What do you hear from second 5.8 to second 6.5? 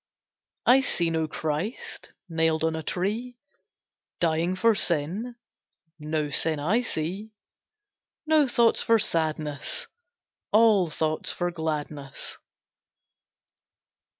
No